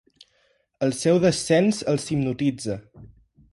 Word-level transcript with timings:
El 0.87 0.93
seu 0.99 1.19
descens 1.25 1.83
els 1.93 2.09
hipnotitza. 2.17 2.79